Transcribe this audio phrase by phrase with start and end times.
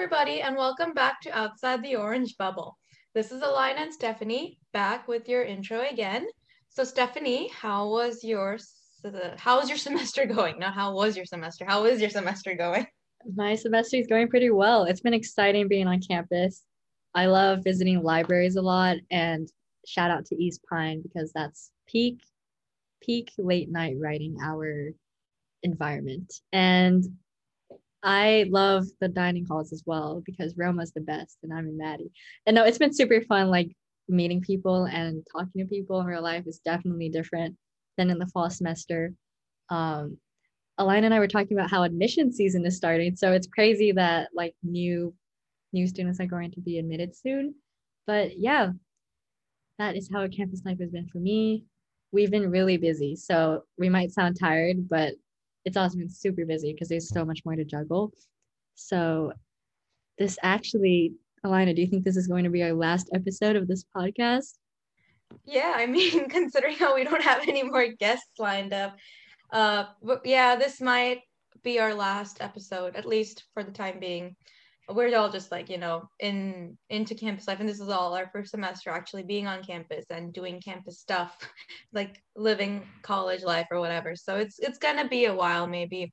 [0.00, 2.78] everybody, and welcome back to Outside the Orange Bubble.
[3.14, 6.26] This is Alina and Stephanie back with your intro again.
[6.70, 8.56] So, Stephanie, how was your
[9.36, 10.58] how was your semester going?
[10.58, 11.66] Not how was your semester?
[11.68, 12.86] How is your semester going?
[13.36, 14.84] My semester is going pretty well.
[14.84, 16.62] It's been exciting being on campus.
[17.14, 19.52] I love visiting libraries a lot, and
[19.86, 22.22] shout out to East Pyne because that's peak,
[23.02, 24.92] peak late night writing hour
[25.62, 26.32] environment.
[26.54, 27.04] And
[28.02, 32.10] I love the dining halls as well because Roma's the best and I'm in Mathey.
[32.46, 33.76] And no, it's been super fun like
[34.08, 37.56] meeting people and talking to people in real life is definitely different
[37.96, 39.12] than in the fall semester.
[39.68, 40.18] Um,
[40.78, 43.14] Alina and I were talking about how admission season is starting.
[43.16, 45.14] So it's crazy that like new
[45.72, 47.54] new students are going to be admitted soon.
[48.06, 48.70] But yeah,
[49.78, 51.64] that is how a campus life has been for me.
[52.12, 53.14] We've been really busy.
[53.14, 55.14] So we might sound tired, but
[55.64, 58.12] it's also been super busy because there's so much more to juggle.
[58.74, 59.32] So
[60.18, 63.68] this actually, Alina, do you think this is going to be our last episode of
[63.68, 64.54] this podcast?
[65.44, 68.96] Yeah, I mean, considering how we don't have any more guests lined up,
[69.52, 71.20] uh, but yeah, this might
[71.62, 74.36] be our last episode, at least for the time being
[74.94, 78.28] we're all just like you know in into campus life and this is all our
[78.32, 81.36] first semester actually being on campus and doing campus stuff
[81.92, 84.16] like living college life or whatever.
[84.16, 86.12] So it's it's gonna be a while maybe.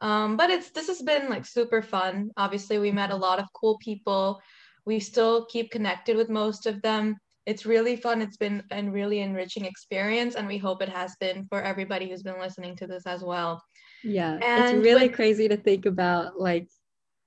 [0.00, 2.30] Um, but it's this has been like super fun.
[2.36, 4.40] Obviously we met a lot of cool people.
[4.84, 7.16] We still keep connected with most of them.
[7.46, 8.20] It's really fun.
[8.22, 12.22] It's been a really enriching experience and we hope it has been for everybody who's
[12.22, 13.62] been listening to this as well.
[14.04, 16.68] Yeah and it's really crazy to think about like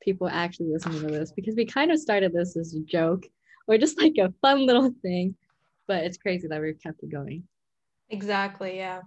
[0.01, 3.25] people actually listening to this because we kind of started this as a joke
[3.67, 5.35] or just like a fun little thing,
[5.87, 7.43] but it's crazy that we've kept it going.
[8.09, 8.77] Exactly.
[8.77, 9.01] Yeah.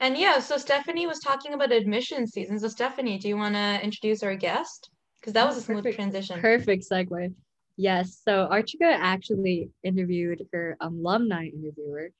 [0.00, 2.58] And yeah, so Stephanie was talking about admission season.
[2.58, 4.90] So Stephanie, do you want to introduce our guest?
[5.20, 6.40] Because that was a smooth perfect, transition.
[6.40, 7.32] Perfect segue.
[7.76, 8.20] Yes.
[8.22, 12.10] So Archika actually interviewed her alumni interviewer.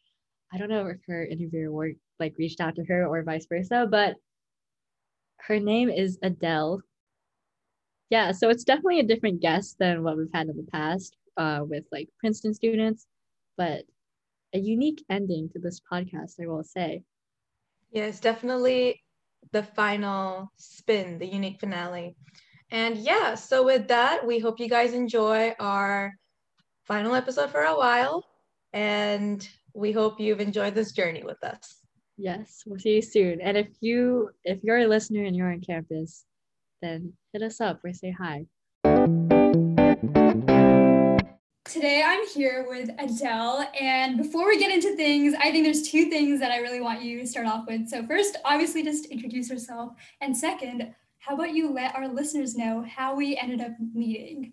[0.53, 3.87] I don't know if her interviewer worked, like reached out to her or vice versa,
[3.91, 4.15] but
[5.41, 6.81] her name is Adele
[8.11, 11.61] yeah, so it's definitely a different guest than what we've had in the past uh,
[11.63, 13.07] with like Princeton students,
[13.57, 13.85] but
[14.53, 17.03] a unique ending to this podcast, I will say.
[17.91, 19.03] Yes, definitely
[19.53, 22.17] the final spin, the unique finale.
[22.71, 26.13] And yeah, so with that, we hope you guys enjoy our
[26.85, 28.25] final episode for a while.
[28.73, 31.81] And we hope you've enjoyed this journey with us.
[32.17, 33.41] Yes, we'll see you soon.
[33.41, 36.25] And if you if you're a listener and you're on campus,
[36.85, 38.47] then hit us up or say hi.
[41.65, 46.11] Today I'm here with Adele, and before we get into things, I think there's two
[46.11, 47.89] things that I really want you to start off with.
[47.89, 52.85] So, first, obviously, just introduce yourself, and second, how about you let our listeners know
[52.87, 54.53] how we ended up meeting?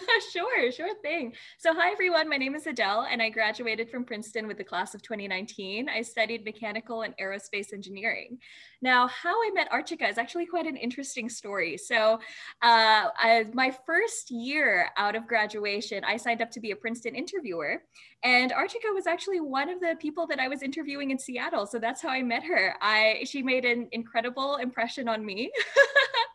[0.32, 1.34] sure, sure thing.
[1.58, 2.28] So, hi everyone.
[2.28, 5.88] My name is Adele, and I graduated from Princeton with the class of 2019.
[5.88, 8.38] I studied mechanical and aerospace engineering.
[8.80, 11.76] Now, how I met Archika is actually quite an interesting story.
[11.76, 12.14] So,
[12.62, 17.14] uh, I, my first year out of graduation, I signed up to be a Princeton
[17.14, 17.82] interviewer,
[18.22, 21.66] and Archika was actually one of the people that I was interviewing in Seattle.
[21.66, 22.76] So that's how I met her.
[22.80, 25.50] I she made an incredible impression on me.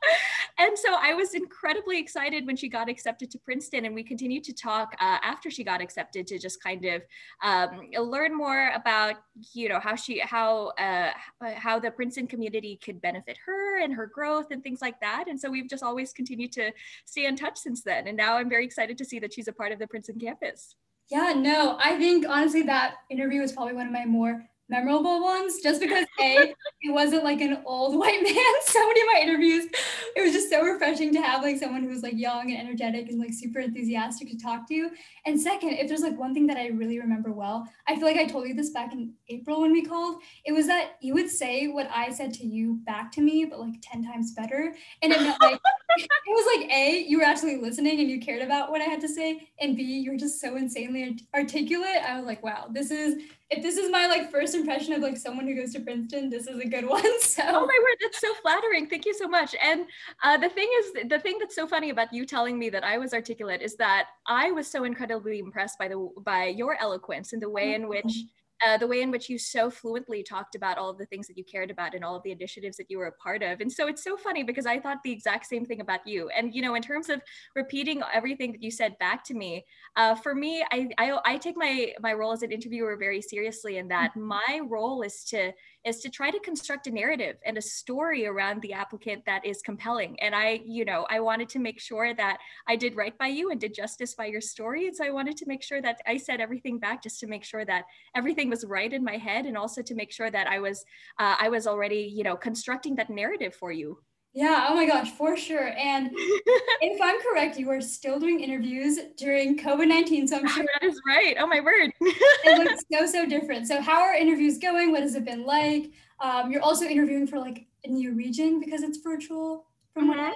[0.59, 4.43] and so I was incredibly excited when she got accepted to Princeton, and we continued
[4.45, 7.01] to talk uh, after she got accepted to just kind of
[7.43, 9.15] um, learn more about
[9.53, 11.11] you know how she how uh,
[11.55, 15.25] how the Princeton community could benefit her and her growth and things like that.
[15.27, 16.71] And so we've just always continued to
[17.05, 18.07] stay in touch since then.
[18.07, 20.75] And now I'm very excited to see that she's a part of the Princeton campus.
[21.09, 25.61] Yeah, no, I think honestly that interview was probably one of my more memorable ones
[25.61, 28.53] just because a it wasn't like an old white man.
[28.65, 29.67] So many of my interviews
[30.15, 33.09] it was just so refreshing to have like someone who was like young and energetic
[33.09, 34.89] and like super enthusiastic to talk to.
[35.25, 38.17] And second if there's like one thing that i really remember well i feel like
[38.17, 41.29] i told you this back in april when we called it was that you would
[41.29, 44.75] say what i said to you back to me but like 10 times better.
[45.01, 45.59] And it meant like
[45.97, 49.01] it was like a you were actually listening and you cared about what i had
[49.01, 52.01] to say and b you were just so insanely articulate.
[52.07, 55.15] I was like wow this is if this is my like first impression of like
[55.15, 57.03] someone who goes to Princeton, this is a good one.
[57.21, 58.87] So oh my word, that's so flattering.
[58.87, 59.55] Thank you so much.
[59.63, 59.85] And
[60.23, 62.97] uh, the thing is, the thing that's so funny about you telling me that I
[62.97, 67.41] was articulate is that I was so incredibly impressed by the by your eloquence and
[67.41, 68.23] the way in which
[68.65, 71.37] uh, the way in which you so fluently talked about all of the things that
[71.37, 73.59] you cared about and all of the initiatives that you were a part of.
[73.61, 76.29] And so it's so funny because I thought the exact same thing about you.
[76.29, 77.21] And, you know, in terms of
[77.55, 79.65] repeating everything that you said back to me,
[79.95, 83.77] uh, for me, I, I, I, take my, my role as an interviewer very seriously
[83.77, 84.27] in that mm-hmm.
[84.27, 85.51] my role is to
[85.87, 89.61] is to try to construct a narrative and a story around the applicant that is
[89.61, 90.19] compelling.
[90.19, 93.51] And I, you know, I wanted to make sure that I did right by you
[93.51, 94.87] and did justice by your story.
[94.87, 97.45] And so I wanted to make sure that I said everything back just to make
[97.45, 97.85] sure that
[98.15, 100.83] everything was right in my head and also to make sure that I was,
[101.19, 103.99] uh, I was already, you know, constructing that narrative for you.
[104.33, 105.69] Yeah, oh my gosh, for sure.
[105.77, 110.27] And if I'm correct, you are still doing interviews during COVID 19.
[110.27, 111.35] So I'm sure that is right.
[111.39, 111.91] Oh my word.
[111.99, 113.67] it looks so, so different.
[113.67, 114.91] So, how are interviews going?
[114.91, 115.91] What has it been like?
[116.19, 120.19] Um, you're also interviewing for like a new region because it's virtual, from mm-hmm.
[120.19, 120.33] what I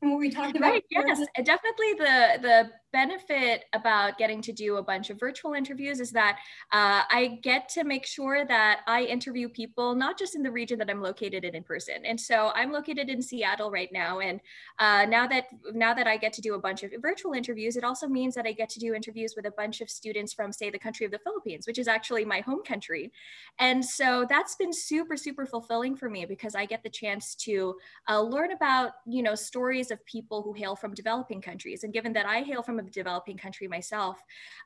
[0.00, 0.70] from what we talked about.
[0.70, 6.00] Right, yes, definitely the the benefit about getting to do a bunch of virtual interviews
[6.00, 6.38] is that
[6.72, 10.78] uh, I get to make sure that I interview people not just in the region
[10.78, 12.04] that I'm located in in person.
[12.04, 14.40] And so I'm located in Seattle right now, and
[14.78, 17.84] uh, now that now that I get to do a bunch of virtual interviews, it
[17.84, 20.70] also means that I get to do interviews with a bunch of students from, say,
[20.70, 23.12] the country of the Philippines, which is actually my home country.
[23.58, 27.76] And so that's been super super fulfilling for me because I get the chance to
[28.08, 31.84] uh, learn about you know stories of people who hail from developing countries.
[31.84, 34.18] And given that I hail from a developing country myself,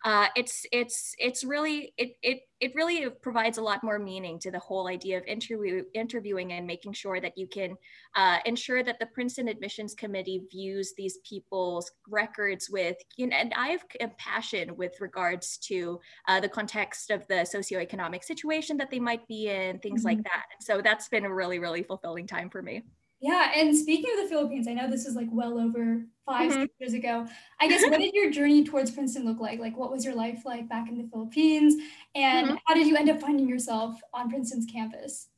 [0.04, 4.50] uh, it's it's it's really it it it really provides a lot more meaning to
[4.50, 7.76] the whole idea of interview interviewing and making sure that you can
[8.16, 13.52] uh, ensure that the Princeton Admissions Committee views these people's records with you know, and
[13.54, 19.00] I have compassion with regards to uh, the context of the socioeconomic situation that they
[19.00, 20.16] might be in, things mm-hmm.
[20.16, 20.46] like that.
[20.60, 22.82] So that's been a really really fulfilling time for me.
[23.24, 26.64] Yeah, and speaking of the Philippines, I know this is like well over 5 mm-hmm.
[26.78, 27.26] years ago.
[27.58, 29.58] I guess what did your journey towards Princeton look like?
[29.58, 31.74] Like, what was your life like back in the Philippines,
[32.14, 32.56] and mm-hmm.
[32.66, 35.28] how did you end up finding yourself on Princeton's campus?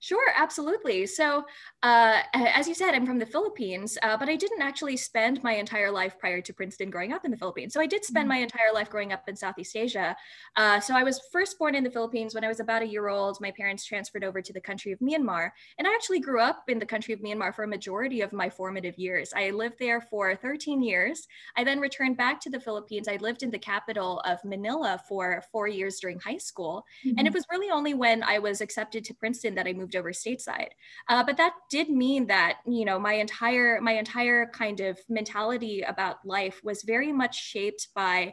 [0.00, 1.04] Sure, absolutely.
[1.04, 1.44] So,
[1.82, 5.52] uh, as you said, I'm from the Philippines, uh, but I didn't actually spend my
[5.52, 7.74] entire life prior to Princeton growing up in the Philippines.
[7.74, 8.28] So, I did spend mm-hmm.
[8.28, 10.16] my entire life growing up in Southeast Asia.
[10.56, 13.08] Uh, so, I was first born in the Philippines when I was about a year
[13.08, 13.38] old.
[13.42, 15.50] My parents transferred over to the country of Myanmar.
[15.78, 18.48] And I actually grew up in the country of Myanmar for a majority of my
[18.48, 19.34] formative years.
[19.36, 21.28] I lived there for 13 years.
[21.58, 23.06] I then returned back to the Philippines.
[23.06, 26.86] I lived in the capital of Manila for four years during high school.
[27.04, 27.18] Mm-hmm.
[27.18, 27.36] And it mm-hmm.
[27.36, 30.70] was really only when I was accepted to Princeton that I moved moved over stateside.
[31.08, 35.82] Uh, but that did mean that you know my entire my entire kind of mentality
[35.82, 38.32] about life was very much shaped by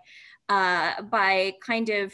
[0.49, 2.13] uh, by kind of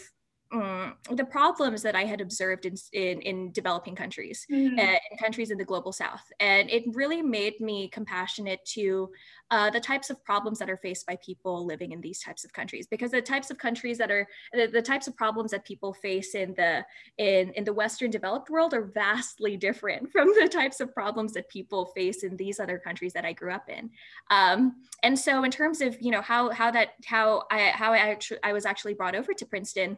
[0.53, 4.77] um, the problems that I had observed in, in, in developing countries, mm-hmm.
[4.77, 6.23] uh, in countries in the global south.
[6.39, 9.09] And it really made me compassionate to
[9.51, 12.53] uh, the types of problems that are faced by people living in these types of
[12.53, 15.93] countries, because the types of countries that are, the, the types of problems that people
[15.93, 16.83] face in the,
[17.17, 21.49] in, in the Western developed world are vastly different from the types of problems that
[21.49, 23.89] people face in these other countries that I grew up in.
[24.29, 27.97] Um, and so in terms of, you know, how, how that, how I, how I
[27.97, 29.97] actually, I was actually brought over to Princeton,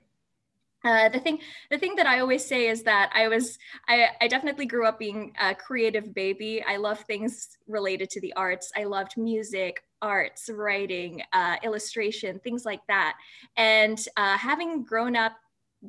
[0.85, 1.39] uh, the thing
[1.69, 4.99] the thing that i always say is that i was I, I definitely grew up
[4.99, 6.63] being a creative baby.
[6.67, 8.71] I love things related to the arts.
[8.75, 13.15] I loved music arts writing uh, illustration things like that.
[13.57, 15.33] And uh, having grown up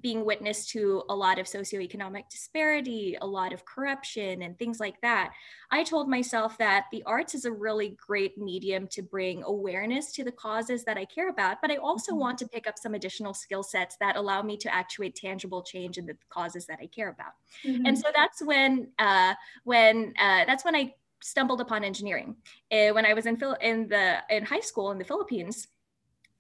[0.01, 5.01] being witness to a lot of socioeconomic disparity, a lot of corruption, and things like
[5.01, 5.33] that,
[5.71, 10.25] I told myself that the arts is a really great medium to bring awareness to
[10.25, 11.59] the causes that I care about.
[11.61, 12.21] But I also mm-hmm.
[12.21, 15.99] want to pick up some additional skill sets that allow me to actuate tangible change
[15.99, 17.33] in the causes that I care about.
[17.65, 17.87] Mm-hmm.
[17.87, 22.37] And so that's when, uh, when uh, that's when I stumbled upon engineering.
[22.71, 25.69] Uh, when I was in, in the in high school in the Philippines.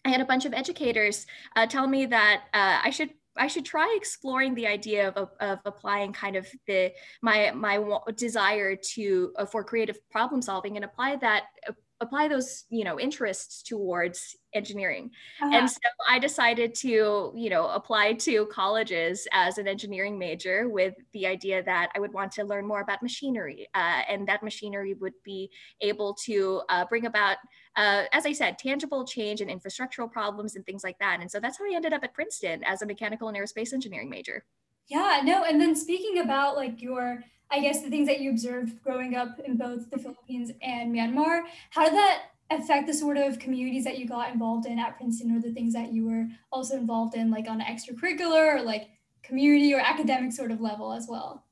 [0.04, 1.26] I had a bunch of educators
[1.56, 5.58] uh, tell me that uh, I should I should try exploring the idea of, of
[5.64, 7.82] applying kind of the my my
[8.16, 13.00] desire to uh, for creative problem solving and apply that uh, apply those you know
[13.00, 15.10] interests towards engineering.
[15.42, 15.54] Uh-huh.
[15.54, 20.94] and so i decided to you know apply to colleges as an engineering major with
[21.12, 24.94] the idea that i would want to learn more about machinery uh, and that machinery
[24.94, 25.50] would be
[25.80, 27.36] able to uh, bring about
[27.76, 31.18] uh, as i said tangible change in infrastructural problems and things like that.
[31.20, 34.10] And so that's how i ended up at princeton as a mechanical and aerospace engineering
[34.10, 34.44] major.
[34.88, 38.82] Yeah no and then speaking about like your I guess the things that you observed
[38.82, 43.38] growing up in both the Philippines and Myanmar, how did that affect the sort of
[43.38, 46.76] communities that you got involved in at Princeton or the things that you were also
[46.76, 48.88] involved in, like on an extracurricular or like
[49.22, 51.44] community or academic sort of level as well?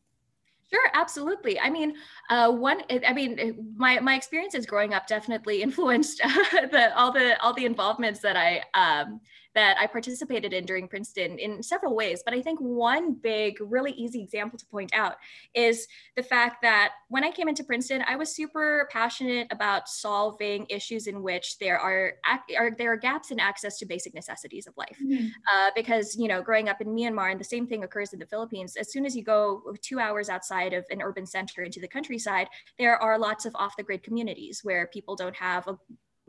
[0.70, 1.60] Sure, absolutely.
[1.60, 1.94] I mean,
[2.30, 2.82] uh, one.
[3.06, 8.20] I mean, my my experiences growing up definitely influenced the all the all the involvements
[8.20, 9.20] that I um,
[9.54, 12.22] that I participated in during Princeton in several ways.
[12.24, 15.16] But I think one big, really easy example to point out
[15.54, 20.66] is the fact that when I came into Princeton, I was super passionate about solving
[20.68, 22.14] issues in which there are,
[22.58, 24.96] are there are gaps in access to basic necessities of life.
[25.02, 25.26] Mm-hmm.
[25.52, 28.26] Uh, because you know, growing up in Myanmar, and the same thing occurs in the
[28.26, 28.76] Philippines.
[28.76, 32.48] As soon as you go two hours outside of an urban center into the countryside,
[32.78, 35.78] there are lots of off the grid communities where people don't have a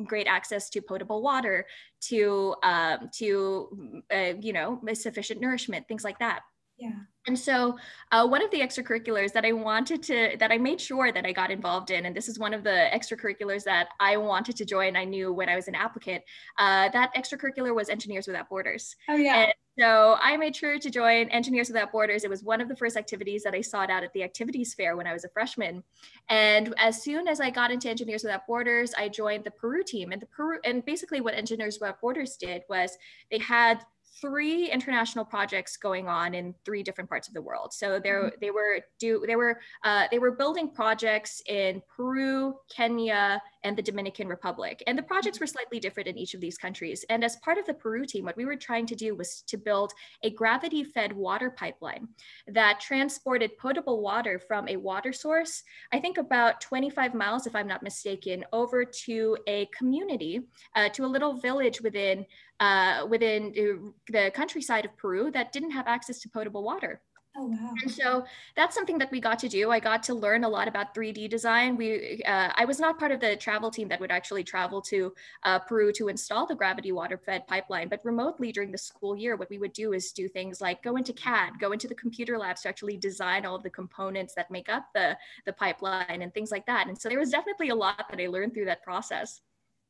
[0.03, 1.65] great access to potable water,
[2.01, 6.41] to um, to uh, you know sufficient nourishment, things like that.
[6.77, 6.99] Yeah.
[7.27, 7.77] And so,
[8.11, 11.31] uh, one of the extracurriculars that I wanted to, that I made sure that I
[11.31, 14.95] got involved in, and this is one of the extracurriculars that I wanted to join.
[14.95, 16.23] I knew when I was an applicant,
[16.59, 18.95] uh, that extracurricular was Engineers Without Borders.
[19.09, 19.45] Oh, yeah.
[19.45, 22.23] And so, I made sure to join Engineers Without Borders.
[22.23, 24.95] It was one of the first activities that I sought out at the activities fair
[24.95, 25.83] when I was a freshman.
[26.29, 30.11] And as soon as I got into Engineers Without Borders, I joined the Peru team.
[30.11, 32.97] And the Peru, and basically what Engineers Without Borders did was
[33.31, 33.83] they had
[34.21, 37.73] three international projects going on in three different parts of the world.
[37.73, 38.35] So there mm-hmm.
[38.41, 43.81] they were do they were uh, they were building projects in Peru, Kenya, and the
[43.81, 44.81] Dominican Republic.
[44.87, 47.03] And the projects were slightly different in each of these countries.
[47.09, 49.57] And as part of the Peru team, what we were trying to do was to
[49.57, 49.91] build
[50.23, 52.07] a gravity-fed water pipeline
[52.47, 57.67] that transported potable water from a water source, I think about 25 miles, if I'm
[57.67, 60.41] not mistaken, over to a community,
[60.75, 62.25] uh, to a little village within
[62.61, 67.01] uh, within uh, the countryside of Peru that didn't have access to potable water.
[67.37, 67.73] Oh, wow.
[67.81, 68.25] And so
[68.55, 69.69] that's something that we got to do.
[69.69, 71.75] I got to learn a lot about 3D design.
[71.75, 75.13] We, uh, I was not part of the travel team that would actually travel to
[75.43, 79.35] uh, Peru to install the gravity water fed pipeline, but remotely during the school year,
[79.35, 82.37] what we would do is do things like go into CAD, go into the computer
[82.37, 86.33] labs to actually design all of the components that make up the, the pipeline and
[86.33, 86.87] things like that.
[86.87, 89.41] And so there was definitely a lot that I learned through that process.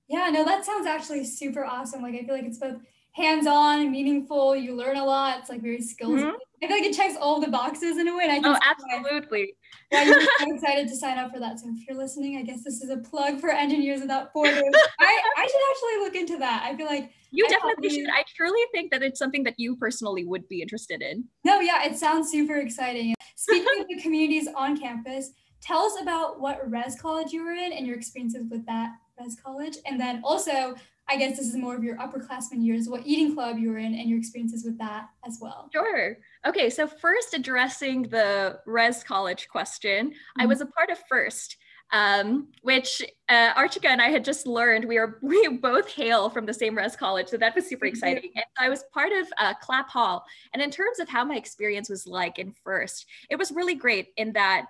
[0.08, 2.02] Yeah, no, that sounds actually super awesome.
[2.02, 2.82] Like, I feel like it's both
[3.16, 4.56] hands on meaningful.
[4.56, 5.40] You learn a lot.
[5.40, 6.20] It's like very skills.
[6.20, 6.36] Mm-hmm.
[6.64, 8.24] I feel like it checks all the boxes in a way.
[8.24, 9.54] And I can oh, absolutely.
[9.90, 11.60] Why you're so excited to sign up for that.
[11.60, 14.58] So if you're listening, I guess this is a plug for Engineers Without Borders.
[15.00, 16.64] I, I should actually look into that.
[16.64, 18.10] I feel like you I definitely should.
[18.10, 21.24] I truly think that it's something that you personally would be interested in.
[21.46, 23.16] No, yeah, it sounds super exciting.
[23.38, 25.32] Speaking of the communities on campus,
[25.62, 29.38] tell us about what res college you were in and your experiences with that res
[29.42, 29.78] college.
[29.86, 30.76] And then also,
[31.08, 33.94] I guess this is more of your upperclassmen years, what eating club you were in
[33.94, 35.70] and your experiences with that as well.
[35.72, 36.18] Sure.
[36.46, 40.42] Okay, so first addressing the res college question, mm-hmm.
[40.42, 41.58] I was a part of FIRST.
[41.92, 46.48] Um, which uh, Archika and I had just learned we are we both hail from
[46.48, 48.32] the same res college, so that was super exciting.
[48.36, 51.88] And I was part of uh, Clapp Hall, and in terms of how my experience
[51.88, 54.66] was like in first, it was really great in that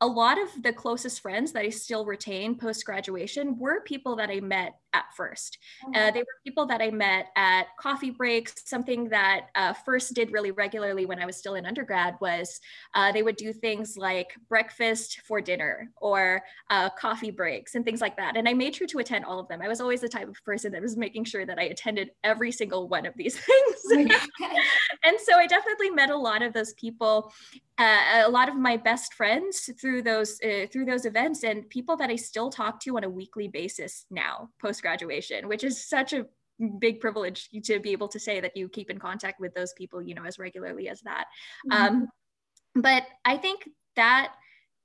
[0.00, 4.30] a lot of the closest friends that I still retain post graduation were people that
[4.30, 5.58] I met at first.
[5.82, 6.14] Uh, mm-hmm.
[6.14, 8.54] they were people that I met at coffee breaks.
[8.64, 12.60] Something that uh, first did really regularly when I was still in undergrad was
[12.94, 18.00] uh, they would do things like breakfast for dinner or uh, coffee breaks and things
[18.00, 18.36] like that.
[18.36, 19.60] And I made sure to attend all of them.
[19.62, 22.52] I was always the type of person that was making sure that I attended every
[22.52, 23.36] single one of these
[23.90, 24.08] things.
[25.04, 27.32] and so I definitely met a lot of those people
[27.78, 31.96] uh, a lot of my best friends through those uh, through those events and people
[31.96, 36.12] that I still talk to on a weekly basis now post graduation, which is such
[36.12, 36.26] a
[36.80, 40.02] big privilege to be able to say that you keep in contact with those people,
[40.02, 41.26] you know, as regularly as that.
[41.70, 41.86] Mm-hmm.
[41.86, 42.08] Um,
[42.74, 44.32] but I think that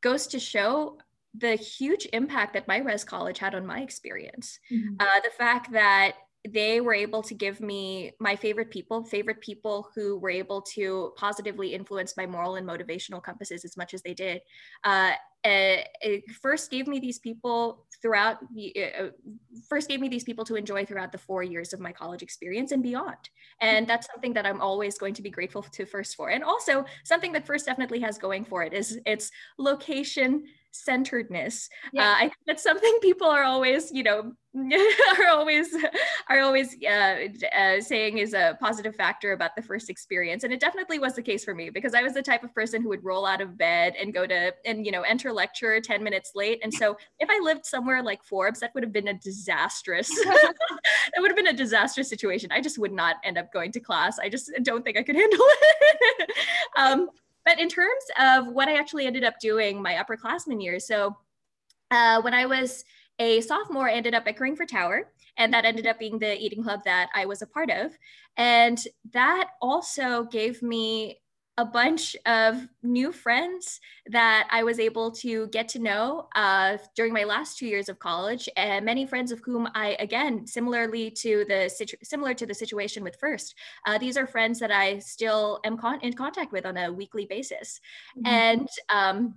[0.02, 0.98] goes to show
[1.36, 4.60] the huge impact that my res college had on my experience.
[4.72, 4.96] Mm-hmm.
[5.00, 6.14] Uh, the fact that
[6.50, 11.14] they were able to give me my favorite people, favorite people who were able to
[11.16, 14.42] positively influence my moral and motivational compasses as much as they did.
[14.84, 15.14] Uh,
[15.46, 19.08] it first gave me these people throughout uh,
[19.68, 22.72] first gave me these people to enjoy throughout the four years of my college experience
[22.72, 23.18] and beyond
[23.60, 26.86] and that's something that i'm always going to be grateful to first for and also
[27.04, 31.70] something that first definitely has going for it is its location centeredness.
[31.94, 32.10] Yeah.
[32.10, 34.34] Uh, I think that's something people are always, you know,
[35.20, 35.76] are always
[36.30, 37.28] are always uh,
[37.58, 41.24] uh, saying is a positive factor about the first experience, and it definitely was the
[41.24, 43.58] case for me because I was the type of person who would roll out of
[43.58, 47.30] bed and go to and you know enter lecture ten minutes late, and so if
[47.32, 50.08] I lived somewhere like Forbes, that would have been a disastrous.
[50.24, 50.54] that
[51.18, 52.52] would have been a disastrous situation.
[52.52, 54.20] I just would not end up going to class.
[54.20, 56.32] I just don't think I could handle it.
[56.78, 57.10] um,
[57.46, 61.18] but in terms of what I actually ended up doing my upperclassmen years, so
[61.92, 62.84] uh, when I was
[63.20, 66.64] a sophomore, I ended up at for Tower, and that ended up being the eating
[66.64, 67.92] club that I was a part of.
[68.38, 68.80] And
[69.12, 71.22] that also gave me
[71.58, 77.14] a bunch of new friends that I was able to get to know uh, during
[77.14, 81.46] my last two years of college, and many friends of whom I, again, similarly to
[81.48, 83.56] the situ- similar to the situation with First,
[83.86, 87.26] uh, these are friends that I still am con- in contact with on a weekly
[87.26, 87.80] basis,
[88.18, 88.28] mm-hmm.
[88.28, 88.68] and.
[88.90, 89.36] Um,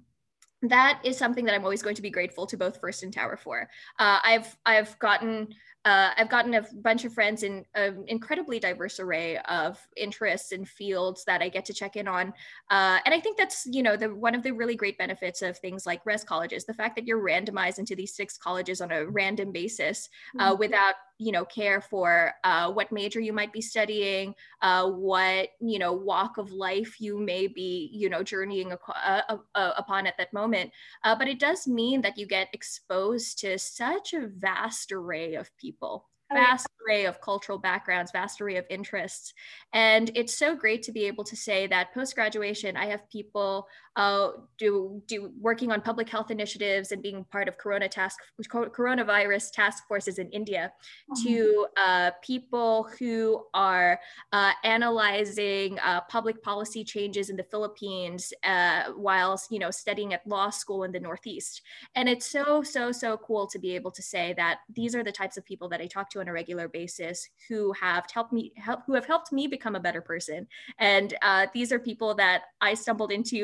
[0.63, 3.37] that is something that I'm always going to be grateful to both First and Tower
[3.37, 3.69] for.
[3.99, 5.49] Uh, I've I've gotten
[5.87, 10.69] uh, I've gotten a bunch of friends in an incredibly diverse array of interests and
[10.69, 12.35] fields that I get to check in on.
[12.71, 15.57] Uh, and I think that's, you know, the one of the really great benefits of
[15.57, 19.07] things like res colleges, the fact that you're randomized into these six colleges on a
[19.07, 20.09] random basis
[20.41, 20.59] uh, mm-hmm.
[20.59, 25.79] without, you know, care for uh, what major you might be studying, uh, what, you
[25.79, 30.73] know, walk of life you may be, you know, journeying uh, upon at that moment.
[31.05, 35.76] but it does mean that you get exposed to such a vast array of people
[35.77, 39.35] people oh, vast array of cultural backgrounds, vast array of interests.
[39.73, 43.69] And it's so great to be able to say that post graduation, I have people
[43.97, 48.19] uh, do do working on public health initiatives and being part of Corona task
[48.53, 50.71] coronavirus task forces in India,
[51.11, 51.27] mm-hmm.
[51.27, 53.99] to uh, people who are
[54.33, 60.27] uh, analyzing uh, public policy changes in the Philippines uh, whilst you know studying at
[60.27, 61.63] law school in the Northeast.
[61.95, 65.13] And it's so so so cool to be able to say that these are the
[65.13, 68.33] types of people that I talk to to on a regular basis who have helped
[68.33, 70.47] me help who have helped me become a better person.
[70.79, 73.39] And uh, these are people that i stumbled into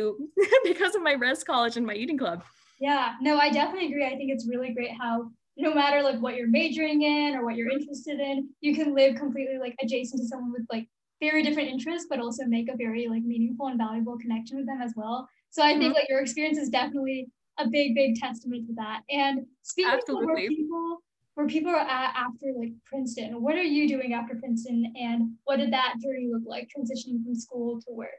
[0.70, 2.38] because of my res college and my eating club.
[2.88, 4.06] Yeah no i definitely agree.
[4.12, 5.14] I think it's really great how
[5.66, 8.36] no matter like what you're majoring in or what you're interested in
[8.66, 10.86] you can live completely like adjacent to someone with like
[11.26, 14.80] very different interests but also make a very like meaningful and valuable connection with them
[14.82, 15.18] as well.
[15.54, 16.00] So i think mm-hmm.
[16.00, 17.18] like your experience is definitely
[17.58, 19.00] a big big testament to that.
[19.10, 20.24] And speaking Absolutely.
[20.24, 21.02] of more people
[21.34, 23.42] where people are at after like Princeton.
[23.42, 27.34] What are you doing after Princeton and what did that journey look like transitioning from
[27.34, 28.10] school to work?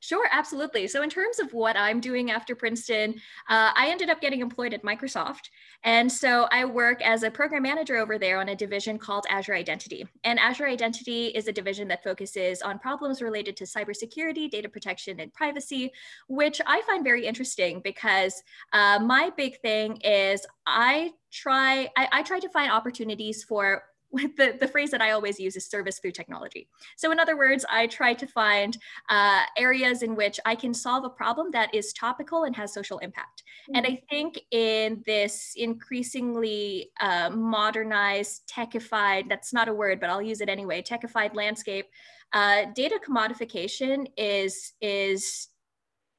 [0.00, 0.86] Sure, absolutely.
[0.88, 3.14] So, in terms of what I'm doing after Princeton,
[3.48, 5.50] uh, I ended up getting employed at Microsoft.
[5.84, 9.54] And so I work as a program manager over there on a division called Azure
[9.54, 10.06] Identity.
[10.24, 15.18] And Azure Identity is a division that focuses on problems related to cybersecurity, data protection,
[15.20, 15.92] and privacy,
[16.28, 22.22] which I find very interesting because uh, my big thing is I try I, I
[22.22, 23.82] try to find opportunities for
[24.36, 26.68] the, the phrase that I always use is service through technology.
[26.96, 28.76] So, in other words, I try to find
[29.08, 32.98] uh, areas in which I can solve a problem that is topical and has social
[32.98, 33.42] impact.
[33.70, 33.76] Mm-hmm.
[33.76, 40.22] And I think in this increasingly uh, modernized, techified, that's not a word, but I'll
[40.22, 41.86] use it anyway, techified landscape,
[42.34, 45.48] uh, data commodification is, is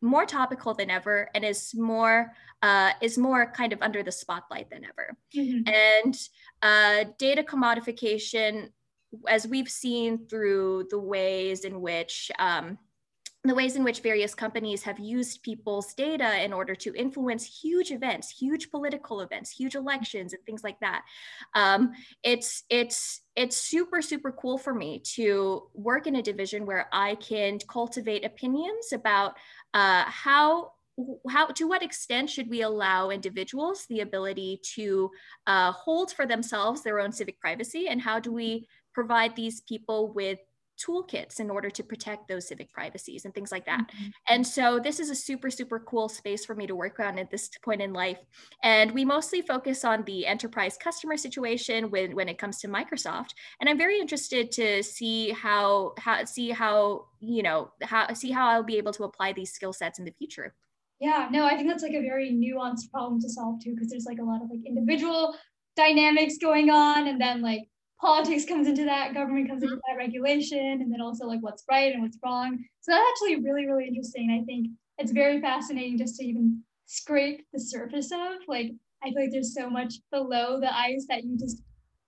[0.01, 4.69] more topical than ever and is more uh, is more kind of under the spotlight
[4.69, 5.17] than ever.
[5.35, 5.67] Mm-hmm.
[5.67, 6.17] And
[6.63, 8.69] uh, data commodification,
[9.27, 12.79] as we've seen through the ways in which um,
[13.45, 17.91] the ways in which various companies have used people's data in order to influence huge
[17.91, 21.03] events, huge political events, huge elections, and things like that.
[21.53, 21.91] Um,
[22.23, 27.15] it's it's it's super super cool for me to work in a division where I
[27.15, 29.35] can cultivate opinions about
[29.73, 30.71] uh, how
[31.29, 35.09] how to what extent should we allow individuals the ability to
[35.47, 40.13] uh, hold for themselves their own civic privacy and how do we provide these people
[40.13, 40.39] with
[40.79, 43.79] toolkits in order to protect those civic privacies and things like that.
[43.79, 44.09] Mm-hmm.
[44.27, 47.29] And so this is a super, super cool space for me to work on at
[47.29, 48.17] this point in life.
[48.63, 53.29] And we mostly focus on the enterprise customer situation when, when it comes to Microsoft.
[53.59, 58.47] And I'm very interested to see how, how see how, you know, how see how
[58.47, 60.53] I'll be able to apply these skill sets in the future.
[60.99, 64.05] Yeah, no, I think that's like a very nuanced problem to solve too, because there's
[64.05, 65.35] like a lot of like individual
[65.75, 67.63] dynamics going on and then like
[67.99, 69.93] politics comes into that, government comes into mm-hmm.
[69.97, 72.57] that regulation, and then also like what's right and what's wrong.
[72.81, 74.29] So that's actually really, really interesting.
[74.31, 78.41] I think it's very fascinating just to even scrape the surface of.
[78.47, 78.71] Like
[79.03, 81.61] I feel like there's so much below the ice that you just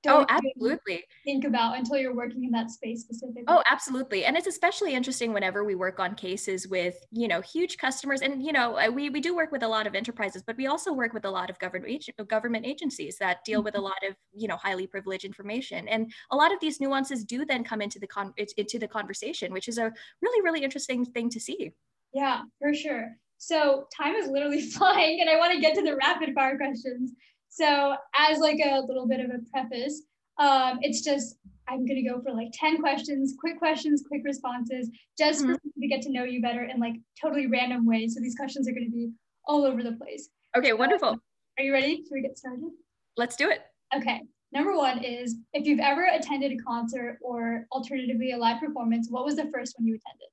[0.07, 1.03] oh absolutely.
[1.23, 3.43] think about until you're working in that space specifically.
[3.47, 4.25] Oh absolutely.
[4.25, 8.21] And it's especially interesting whenever we work on cases with you know huge customers.
[8.21, 10.67] And you know uh, we, we do work with a lot of enterprises but we
[10.67, 13.85] also work with a lot of government government agencies that deal with a mm-hmm.
[13.85, 15.87] lot of you know highly privileged information.
[15.87, 19.53] And a lot of these nuances do then come into the con into the conversation
[19.53, 19.91] which is a
[20.21, 21.71] really really interesting thing to see.
[22.13, 23.09] Yeah for sure.
[23.37, 27.11] So time is literally flying and i want to get to the rapid fire questions
[27.55, 30.01] so as like a little bit of a preface,
[30.37, 31.37] um, it's just
[31.69, 35.53] I'm gonna go for like 10 questions, quick questions, quick responses, just mm-hmm.
[35.53, 38.13] to get to know you better in like totally random ways.
[38.13, 39.11] So these questions are gonna be
[39.45, 40.29] all over the place.
[40.57, 41.17] Okay, wonderful.
[41.57, 42.03] are you ready?
[42.03, 42.71] Should we get started?
[43.15, 43.61] Let's do it.
[43.95, 44.21] Okay.
[44.51, 49.23] Number one is if you've ever attended a concert or alternatively a live performance, what
[49.23, 50.27] was the first one you attended?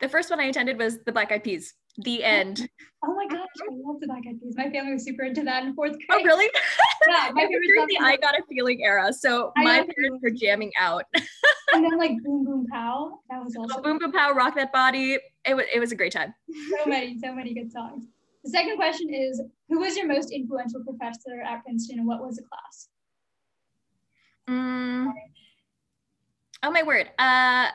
[0.00, 1.72] The first one I attended was the Black Eyed Peas.
[1.98, 2.68] The end.
[3.04, 4.54] Oh my gosh, I love the Black Eyed Peas.
[4.56, 6.06] My family was super into that in fourth grade.
[6.08, 6.48] Oh, really?
[7.08, 9.12] Yeah, my I favorite the I Got a Feeling era.
[9.12, 11.04] So I my Got parents were jamming out.
[11.72, 13.18] and then like Boom Boom Pow.
[13.28, 15.18] That was also So Boom Boom Pow, Rock That Body.
[15.44, 16.32] It was, it was a great time.
[16.84, 18.04] so many, so many good songs.
[18.44, 22.36] The second question is Who was your most influential professor at Princeton and what was
[22.36, 22.88] the class?
[24.48, 25.12] Mm.
[26.62, 27.10] Oh my word.
[27.18, 27.70] Uh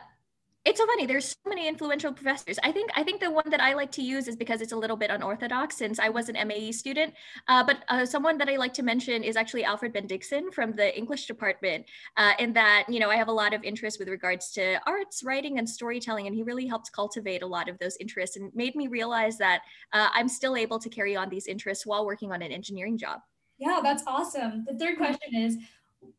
[0.67, 1.06] it's so funny.
[1.06, 2.60] There's so many influential professors.
[2.62, 4.75] I think I think the one that I like to use is because it's a
[4.75, 7.13] little bit unorthodox since I was an MAE student.
[7.47, 10.95] Uh, but uh, someone that I like to mention is actually Alfred Bendixen from the
[10.97, 11.86] English department.
[12.17, 15.23] Uh, in that, you know, I have a lot of interest with regards to arts,
[15.23, 18.75] writing, and storytelling, and he really helped cultivate a lot of those interests and made
[18.75, 19.62] me realize that
[19.93, 23.21] uh, I'm still able to carry on these interests while working on an engineering job.
[23.58, 24.65] Yeah, that's awesome.
[24.67, 25.58] The third question is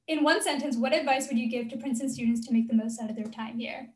[0.06, 2.98] In one sentence, what advice would you give to Princeton students to make the most
[2.98, 3.90] out of their time here?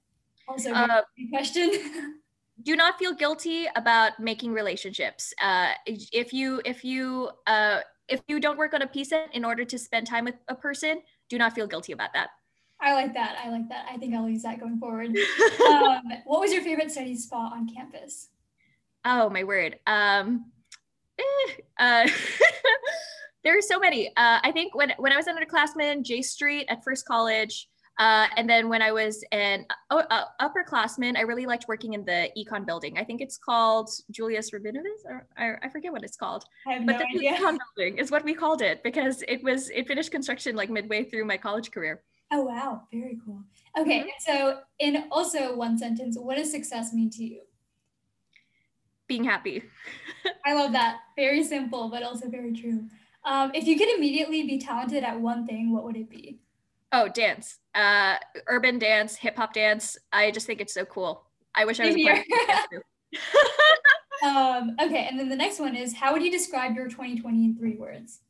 [0.48, 1.70] Also, Uh, good question.
[2.62, 5.33] do not feel guilty about making relationships.
[5.40, 9.64] Uh, if you if you uh, if you don't work on a piece in order
[9.64, 12.31] to spend time with a person, do not feel guilty about that.
[12.81, 13.38] I like that.
[13.42, 13.87] I like that.
[13.90, 15.16] I think I'll use that going forward.
[15.68, 18.28] um, what was your favorite study spot on campus?
[19.05, 19.78] oh my word.
[19.87, 20.52] Um,
[21.18, 22.09] eh, uh,
[23.44, 24.09] there are so many.
[24.09, 27.68] Uh, I think when when I was an underclassman, J Street at First College.
[27.98, 32.05] Uh, and then when I was an uh, uh, upperclassman, I really liked working in
[32.05, 32.96] the econ building.
[32.98, 36.44] I think it's called Julius Rabinowitz, or, or I forget what it's called.
[36.66, 37.35] I have but no the idea.
[37.35, 41.05] econ building is what we called it because it was it finished construction like midway
[41.05, 42.02] through my college career.
[42.33, 42.83] Oh, wow.
[42.90, 43.42] Very cool.
[43.78, 44.00] Okay.
[44.00, 44.07] Mhm.
[44.20, 47.42] So, in also one sentence, what does success mean to you?
[49.07, 49.64] Being happy.
[50.46, 51.00] I love that.
[51.14, 52.88] Very simple, but also very true.
[53.24, 56.40] Um, if you could immediately be talented at one thing, what would it be?
[56.92, 57.59] Oh, dance.
[57.74, 58.16] Uh,
[58.48, 59.96] urban dance, hip hop dance.
[60.12, 61.24] I just think it's so cool.
[61.55, 62.38] I wish I was a Same part of here.
[62.46, 62.83] the dance group.
[64.22, 67.57] Um, okay, and then the next one is how would you describe your 2020 in
[67.57, 68.20] three words?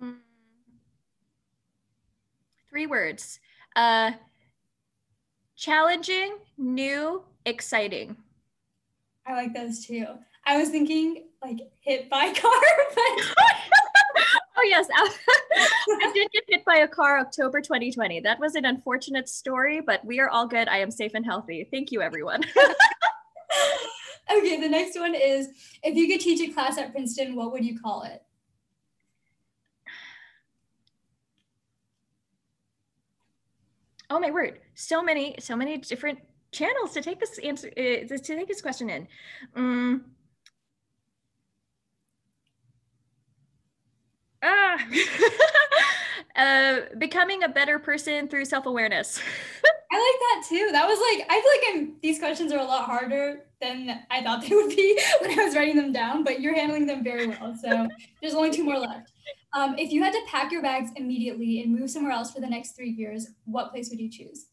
[0.00, 0.16] Mm.
[2.70, 3.40] Three words.
[3.74, 4.12] Uh,
[5.56, 8.16] challenging, new, exciting.
[9.26, 10.06] I like those too.
[10.46, 12.52] I was thinking like hit by car,
[12.94, 13.33] but
[14.64, 18.20] yes, I did get hit by a car October 2020.
[18.20, 20.68] That was an unfortunate story, but we are all good.
[20.68, 21.68] I am safe and healthy.
[21.70, 22.42] Thank you, everyone.
[24.32, 25.48] okay, the next one is
[25.82, 28.22] if you could teach a class at Princeton, what would you call it?
[34.10, 36.18] oh my word, so many, so many different
[36.52, 39.08] channels to take this answer uh, to take this question in.
[39.56, 40.02] Mm.
[44.44, 44.78] Ah.
[46.36, 49.20] uh, becoming a better person through self-awareness.
[49.92, 50.68] I like that too.
[50.72, 54.22] That was like I feel like I'm, these questions are a lot harder than I
[54.22, 57.28] thought they would be when I was writing them down, but you're handling them very
[57.28, 57.56] well.
[57.60, 57.88] So
[58.20, 59.12] there's only two more left.
[59.54, 62.48] Um, if you had to pack your bags immediately and move somewhere else for the
[62.48, 64.46] next three years, what place would you choose?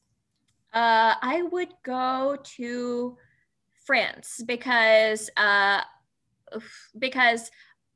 [0.74, 3.18] Uh, I would go to
[3.84, 5.82] France because uh,
[7.00, 7.50] because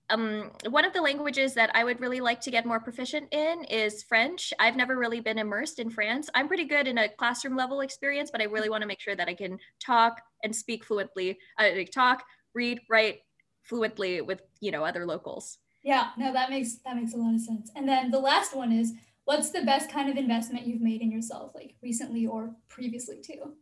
[0.09, 3.63] um, one of the languages that I would really like to get more proficient in
[3.65, 4.53] is French.
[4.59, 6.29] I've never really been immersed in France.
[6.35, 9.15] I'm pretty good in a classroom level experience, but I really want to make sure
[9.15, 13.19] that I can talk and speak fluently, uh, talk, read, write
[13.63, 15.57] fluently with you know other locals.
[15.83, 17.71] Yeah, no, that makes that makes a lot of sense.
[17.75, 18.93] And then the last one is
[19.25, 23.55] what's the best kind of investment you've made in yourself, like recently or previously too?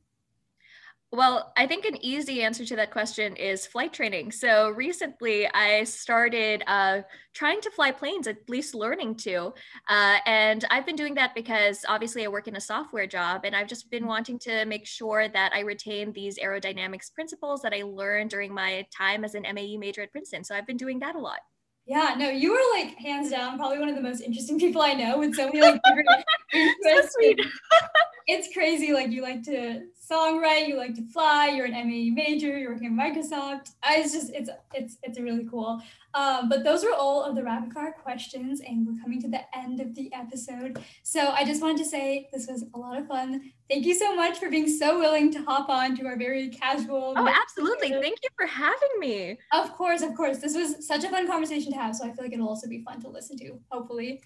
[1.14, 4.32] Well, I think an easy answer to that question is flight training.
[4.32, 7.04] So recently, I started uh,
[7.36, 9.54] trying to fly planes, at least learning to.
[9.88, 13.56] Uh, and I've been doing that because obviously I work in a software job, and
[13.56, 17.84] I've just been wanting to make sure that I retain these aerodynamics principles that I
[17.84, 20.44] learned during my time as an MAE major at Princeton.
[20.44, 21.42] So I've been doing that a lot.
[21.86, 24.94] Yeah, no, you were like hands down probably one of the most interesting people I
[24.94, 26.10] know with so many like different
[26.54, 27.16] interests.
[28.28, 28.94] It's crazy.
[28.94, 32.88] Like you like to songwrite, you like to fly, you're an MAE major, you're working
[32.88, 33.72] at Microsoft.
[33.84, 35.82] I, it's just it's it's it's really cool.
[36.16, 39.42] Um, but those are all of the rapid fire questions, and we're coming to the
[39.58, 40.78] end of the episode.
[41.02, 43.52] So I just wanted to say this was a lot of fun.
[43.70, 47.14] Thank you so much for being so willing to hop on to our very casual.
[47.18, 47.88] Oh, absolutely.
[47.88, 49.38] intuitive- Thank you for having me.
[49.54, 50.38] Of course, of course.
[50.38, 52.84] This was such a fun conversation to have, so I feel like it'll also be
[52.84, 53.60] fun to listen to.
[53.72, 54.22] Hopefully,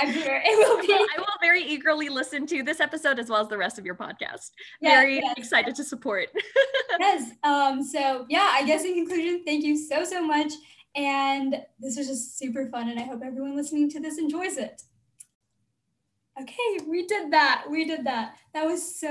[0.00, 0.92] I'm sure it will be.
[0.92, 3.94] I will very eagerly listen to this episode as well as the rest of your
[3.94, 4.50] podcast.
[4.80, 5.34] Yeah, very yes.
[5.36, 6.28] excited to support.
[7.00, 7.32] yes.
[7.42, 10.52] Um, so yeah, I guess in conclusion, thank you so so much.
[10.96, 14.82] And this was just super fun, and I hope everyone listening to this enjoys it.
[16.40, 17.64] Okay, we did that.
[17.70, 18.36] We did that.
[18.54, 19.08] That was so